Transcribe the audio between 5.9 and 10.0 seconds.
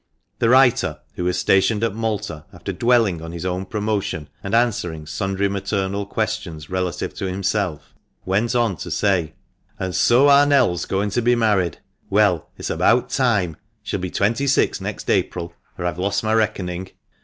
questions relative to himself, went on to say —"And